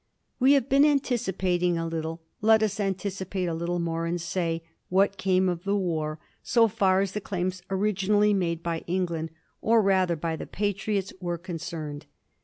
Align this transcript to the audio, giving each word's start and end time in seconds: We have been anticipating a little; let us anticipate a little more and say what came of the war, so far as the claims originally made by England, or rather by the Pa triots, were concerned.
We 0.39 0.53
have 0.53 0.67
been 0.67 0.83
anticipating 0.83 1.77
a 1.77 1.85
little; 1.85 2.23
let 2.41 2.63
us 2.63 2.79
anticipate 2.79 3.45
a 3.45 3.53
little 3.53 3.77
more 3.77 4.07
and 4.07 4.19
say 4.19 4.63
what 4.89 5.17
came 5.19 5.47
of 5.47 5.63
the 5.63 5.75
war, 5.75 6.17
so 6.41 6.67
far 6.67 7.01
as 7.01 7.11
the 7.11 7.21
claims 7.21 7.61
originally 7.69 8.33
made 8.33 8.63
by 8.63 8.79
England, 8.87 9.29
or 9.61 9.79
rather 9.79 10.15
by 10.15 10.37
the 10.37 10.47
Pa 10.47 10.73
triots, 10.73 11.13
were 11.21 11.37
concerned. 11.37 12.07